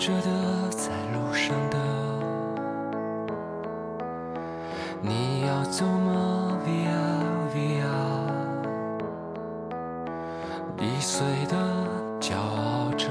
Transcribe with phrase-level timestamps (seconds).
[0.00, 1.76] 着的，在路上的，
[5.02, 6.96] 你要走吗？Via
[7.54, 7.84] Via，
[10.78, 11.54] 易碎的
[12.18, 13.10] 骄傲着，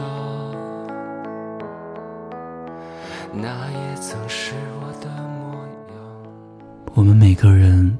[3.32, 5.54] 那也曾是我的模
[5.94, 5.96] 样。
[6.96, 8.00] 我们每个人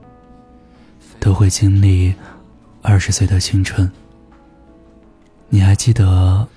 [1.20, 2.16] 都会经历
[2.82, 3.92] 二十岁的青春，
[5.50, 6.48] 你还记得？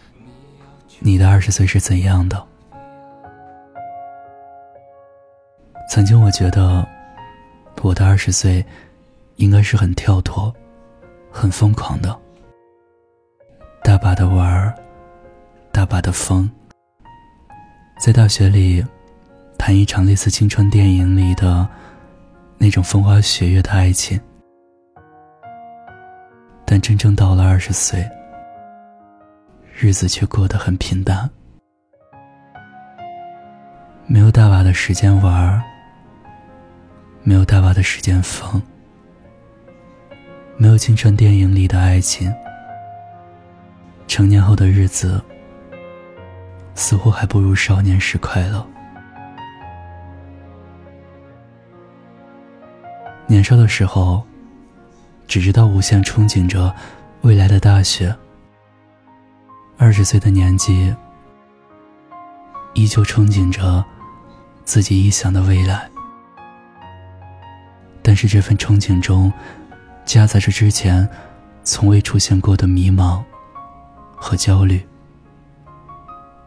[1.04, 2.40] 你的二十岁是怎样的？
[5.90, 6.86] 曾经我觉得，
[7.82, 8.64] 我的二十岁
[9.36, 10.54] 应该是很跳脱、
[11.28, 12.16] 很疯狂的，
[13.82, 14.72] 大把的玩儿，
[15.72, 16.48] 大把的疯，
[17.98, 18.84] 在大学里
[19.58, 21.68] 谈一场类似青春电影里的
[22.58, 24.20] 那种风花雪月的爱情。
[26.64, 28.08] 但真正到了二十岁。
[29.82, 31.28] 日子却过得很平淡，
[34.06, 35.60] 没有大把的时间玩
[37.24, 38.62] 没有大把的时间疯，
[40.56, 42.32] 没有青春电影里的爱情。
[44.06, 45.20] 成年后的日子，
[46.76, 48.64] 似乎还不如少年时快乐。
[53.26, 54.22] 年少的时候，
[55.26, 56.72] 只知道无限憧憬着
[57.22, 58.16] 未来的大学。
[59.82, 60.94] 二十岁的年纪，
[62.72, 63.84] 依旧憧憬着
[64.64, 65.90] 自己臆想的未来，
[68.00, 69.32] 但是这份憧憬中，
[70.04, 71.06] 夹杂着之前
[71.64, 73.20] 从未出现过的迷茫
[74.14, 74.80] 和焦虑，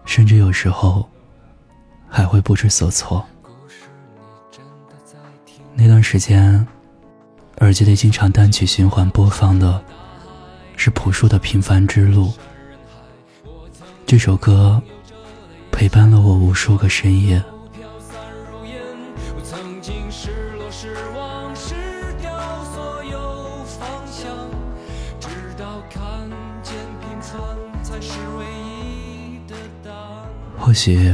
[0.05, 1.05] 甚至有时候
[2.07, 3.25] 还会不知所措。
[5.73, 6.65] 那段时间，
[7.57, 9.83] 耳机里经常单曲循环播放的
[10.77, 12.27] 是朴树的《平凡之路》。
[14.07, 14.79] 这首歌
[15.71, 17.43] 陪伴了我无数个深夜。
[30.55, 31.11] 或许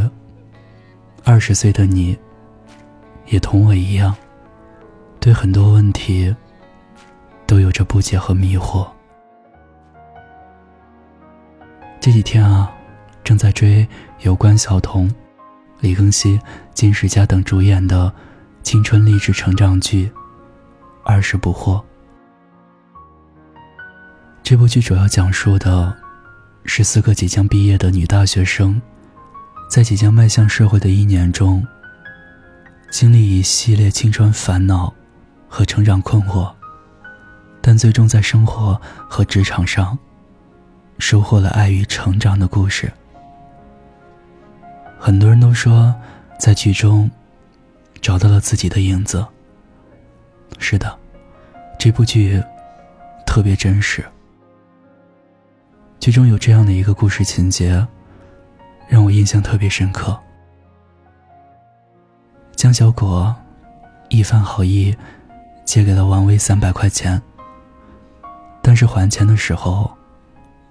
[1.24, 2.18] 二十岁的你，
[3.28, 4.14] 也同我一样，
[5.22, 6.36] 对很多问题
[7.48, 8.86] 都有着不解和迷惑。
[12.02, 12.70] 这几天啊。
[13.24, 13.88] 正在追
[14.22, 15.14] 由关晓彤、
[15.80, 16.40] 李庚希、
[16.74, 18.12] 金世佳等主演的
[18.64, 20.08] 青春励志成长剧
[21.04, 21.80] 《二十不惑》。
[24.44, 25.96] 这部剧主要讲述的
[26.66, 28.82] 是四个即将毕业的女大学生，
[29.70, 31.66] 在即将迈向社会的一年中，
[32.90, 34.94] 经历一系列青春烦恼
[35.48, 36.52] 和成长困惑，
[37.62, 39.98] 但最终在生活和职场上
[41.00, 42.92] 收获了爱与成长的故事。
[45.04, 45.96] 很多人都说，
[46.38, 47.10] 在剧中
[48.04, 49.26] 找到了自己的影子。
[50.60, 50.96] 是的，
[51.80, 52.40] 这部剧
[53.26, 54.06] 特别真实。
[56.00, 57.84] 剧中有这样的一个故事情节，
[58.88, 60.16] 让我印象特别深刻。
[62.56, 63.36] 江小果
[64.10, 64.96] 一番好意，
[65.66, 67.20] 借给了王威三百块钱，
[68.62, 69.92] 但是还钱的时候，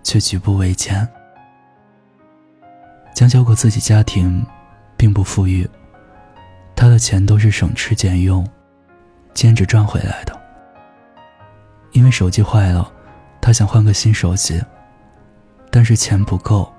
[0.04, 1.08] 却举步维艰。
[3.20, 4.42] 江小果自己家庭
[4.96, 5.68] 并不富裕，
[6.74, 8.48] 他的钱都是省吃俭用、
[9.34, 10.34] 兼职赚回来的。
[11.92, 12.90] 因为手机坏了，
[13.38, 14.58] 他想换个新手机，
[15.70, 16.72] 但是钱不够，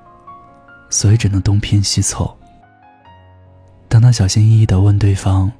[0.89, 2.35] 所以只能东拼西凑。
[3.87, 5.51] 当他小心翼翼地问对方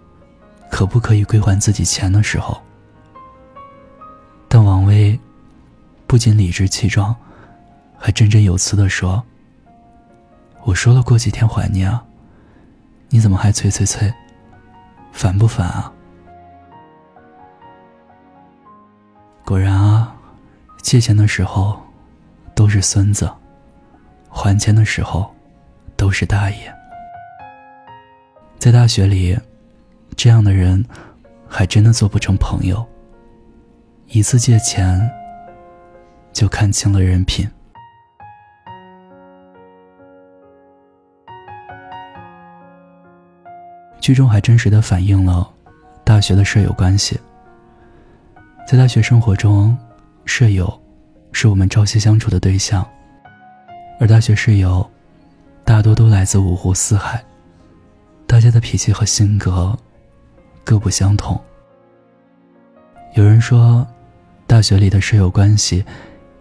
[0.72, 2.60] 可不可以归还自己钱的时候，
[4.48, 5.20] 但王威
[6.08, 7.16] 不仅理直气壮，
[8.00, 9.24] 还振振有词地说。
[10.64, 12.04] 我说了过几天还你啊，
[13.10, 14.14] 你怎么还催催催？
[15.12, 15.92] 烦不烦啊？
[19.44, 20.16] 果然啊，
[20.82, 21.82] 借钱的时候
[22.56, 23.30] 都是孙子，
[24.30, 25.34] 还钱的时候
[25.98, 26.74] 都是大爷。
[28.60, 29.38] 在大学里，
[30.16, 30.86] 这样的人
[31.48, 32.86] 还真的做不成朋友。
[34.08, 35.10] 一次借钱，
[36.32, 37.50] 就看清了人品。
[44.02, 45.48] 剧中还真实的反映了
[46.04, 47.18] 大学的舍友关系。
[48.68, 49.78] 在大学生活中，
[50.26, 50.82] 舍友
[51.32, 52.86] 是我们朝夕相处的对象，
[54.00, 54.90] 而大学室友
[55.64, 57.24] 大多都来自五湖四海，
[58.26, 59.78] 大家的脾气和性格
[60.64, 61.40] 各不相同。
[63.14, 63.86] 有人说，
[64.48, 65.86] 大学里的舍友关系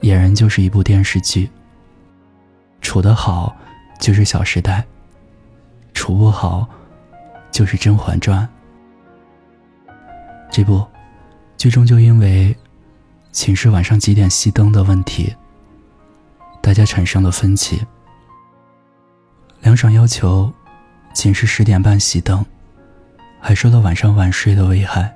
[0.01, 1.51] 俨然就是一部电视剧，
[2.81, 3.55] 处得好
[3.99, 4.81] 就是《小时代》，
[5.93, 6.67] 处不好，
[7.51, 8.49] 就是《甄嬛传》。
[10.51, 10.87] 这部
[11.57, 12.57] 剧中就因为
[13.33, 15.35] 寝室晚上几点熄灯的问题，
[16.61, 17.81] 大家产生了分歧。
[19.61, 20.53] 梁爽要求
[21.15, 22.45] 寝室十点半熄灯，
[23.39, 25.15] 还说了晚上晚睡的危害。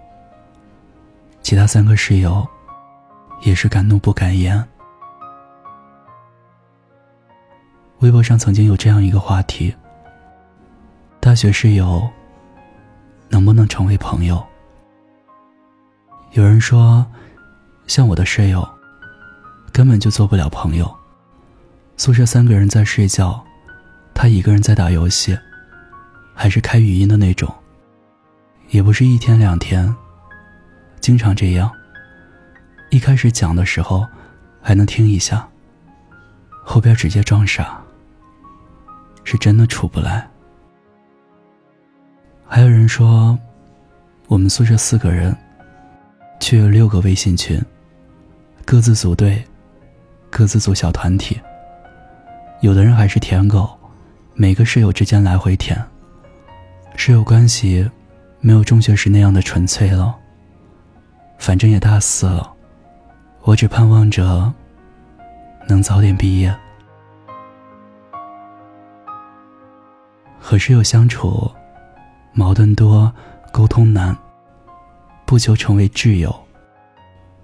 [1.43, 2.47] 其他三个室友
[3.43, 4.63] 也是敢怒不敢言。
[8.01, 9.75] 微博上曾经有这样一个话题：
[11.21, 12.07] 大学室友
[13.35, 14.41] 能不能成为朋友？
[16.35, 17.05] 有人说，
[17.89, 18.65] 像我的室友，
[19.73, 20.89] 根本就做不了朋友。
[21.97, 23.45] 宿舍三个人在睡觉，
[24.15, 25.37] 他一个人在打游戏，
[26.33, 27.53] 还是开语音的那种，
[28.69, 29.93] 也不是一天两天，
[31.01, 31.69] 经常这样。
[32.91, 34.07] 一开始讲的时候，
[34.63, 35.49] 还能听一下，
[36.63, 37.83] 后边直接装傻。
[39.25, 40.31] 是真的处不来。
[42.55, 43.37] 还有人说，
[44.29, 45.37] 我们宿舍四个人，
[46.39, 47.61] 却有六个微信群，
[48.65, 49.45] 各自组队，
[50.31, 51.37] 各自组小团体。
[52.61, 53.77] 有的人还是舔狗，
[54.35, 55.85] 每个室友之间来回舔。
[56.95, 57.91] 室友关系
[58.39, 60.15] 没有中学时那样的纯粹了。
[61.39, 62.53] 反正也大四了，
[63.41, 64.55] 我只盼望着
[65.67, 66.55] 能早点毕业。
[70.39, 71.51] 和室友相处，
[72.35, 73.11] 矛盾多，
[73.53, 74.17] 沟通难。
[75.25, 76.35] 不求成为挚友，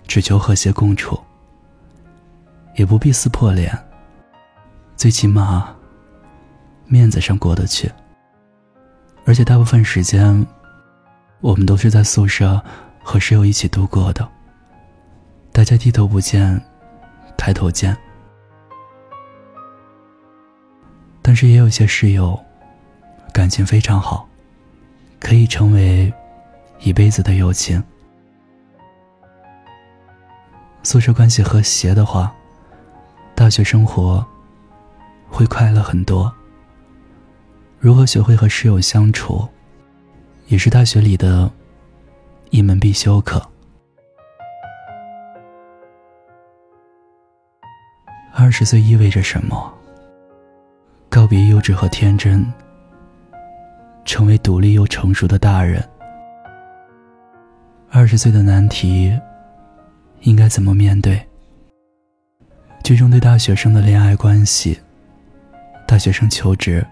[0.07, 1.19] 只求和谐共处。
[2.77, 3.77] 也不必撕破脸，
[4.97, 5.75] 最起码
[6.87, 7.91] 面子上过得去。
[9.25, 10.47] 而且大部分时间，
[11.41, 12.61] 我们都是在宿舍
[13.03, 14.29] 和室友一起度过的。
[15.53, 16.61] 大家低头不见，
[17.37, 17.97] 抬头见。
[21.23, 22.39] 但是也有些室友。
[23.33, 24.29] 感情非常好，
[25.21, 26.13] 可以成为
[26.81, 27.81] 一辈子的友情。
[30.83, 32.35] 宿舍关系和谐的话，
[33.35, 34.27] 大学生活
[35.29, 36.33] 会快乐很多。
[37.79, 39.47] 如何学会和室友相处，
[40.49, 41.51] 也是大学里的
[42.49, 43.47] 一门必修课。
[48.33, 49.73] 二十岁意味着什么？
[51.11, 52.51] 告别幼稚和天真。
[54.11, 55.81] 成为独立又成熟的大人。
[57.89, 59.17] 二十岁的难题，
[60.23, 61.25] 应该怎么面对？
[62.83, 64.77] 剧中对大学生的恋爱关系、
[65.87, 66.85] 大学生求职，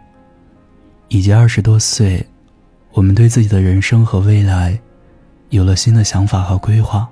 [1.09, 2.25] 以及二十多岁，
[2.93, 4.79] 我们对自己的人生和未来，
[5.49, 7.09] 有了新的想法和规划，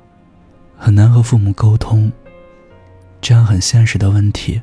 [0.79, 2.12] 很难和父母沟通。
[3.20, 4.62] 这样很现实的问题，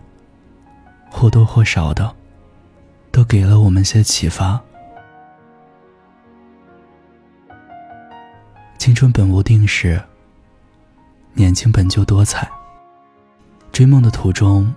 [1.11, 2.15] 或多或少的，
[3.11, 4.57] 都给了我们些启发。
[8.83, 9.97] 青春本无定式，
[11.35, 12.51] 年轻本就多彩。
[13.71, 14.75] 追梦的途中，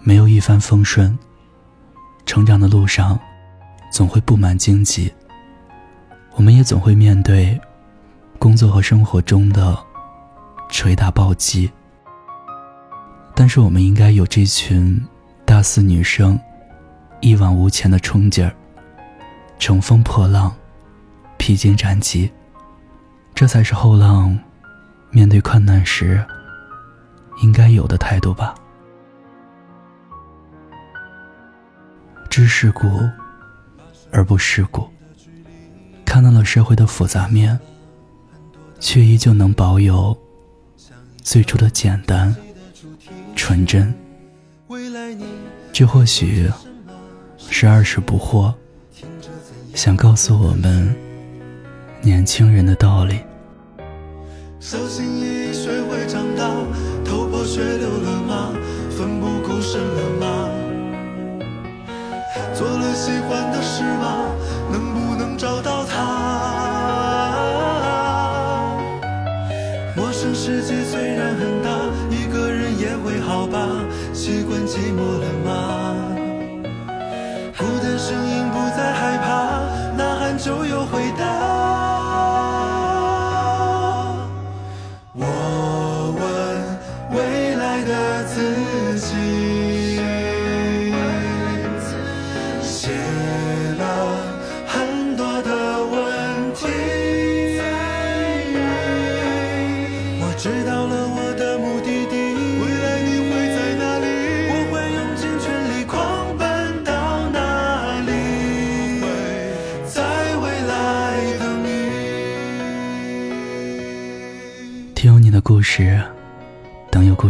[0.00, 1.18] 没有一帆风顺。
[2.26, 3.18] 成长的路上，
[3.90, 5.10] 总会布满荆棘。
[6.34, 7.58] 我们也总会面对
[8.38, 9.82] 工作和生活中的
[10.68, 11.72] 捶打暴击。
[13.34, 15.02] 但是，我们应该有这群
[15.46, 16.38] 大四女生
[17.22, 18.54] 一往无前的冲劲儿，
[19.58, 20.54] 乘风破浪，
[21.38, 22.30] 披荆斩棘。
[23.34, 24.38] 这才是后浪
[25.10, 26.24] 面对困难时
[27.42, 28.54] 应该有的态度吧。
[32.30, 32.88] 知世故
[34.10, 34.88] 而不世故，
[36.04, 37.58] 看到了社会的复杂面，
[38.78, 40.16] 却依旧能保有
[41.22, 42.34] 最初的简单、
[43.34, 43.92] 纯真。
[45.72, 46.50] 这或许
[47.38, 48.54] 是二十不惑
[49.74, 50.94] 想告诉我们
[52.04, 53.20] 年轻人的道理。
[54.58, 56.50] 小心翼翼学会长大，
[57.04, 58.52] 头破血流了吗？
[58.90, 60.48] 奋不顾身了吗？
[62.52, 64.26] 做了喜欢的事吗？
[64.72, 66.00] 能不能找到他？
[69.96, 71.70] 陌生世界虽然很大，
[72.10, 73.68] 一个人也会好吧？
[74.12, 74.61] 习惯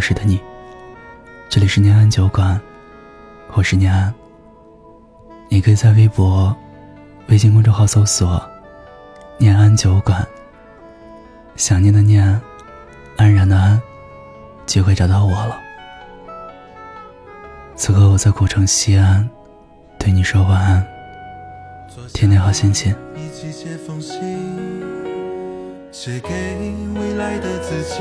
[0.03, 0.41] 等有故事的你。
[1.49, 2.61] 这里是念安酒馆，
[3.53, 4.13] 我是念安。
[5.49, 6.55] 你可以在微博、
[7.29, 8.43] 微信公众号搜索
[9.39, 10.27] “念安酒馆”，
[11.55, 12.41] 想念的念，
[13.17, 13.81] 安然的安，
[14.67, 15.61] 就会找到我了。
[17.77, 19.29] 此刻我在古城西安，
[19.99, 20.85] 对你说晚安，
[22.13, 22.93] 天天好心情。
[25.93, 26.29] 写给
[26.95, 28.01] 未来的自己，